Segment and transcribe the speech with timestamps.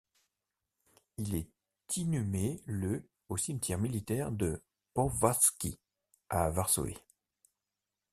[1.19, 1.47] Il est
[1.95, 4.63] inhumé le au cimetière militaire de
[4.95, 5.79] Powązki,
[6.27, 6.97] à Varsovie.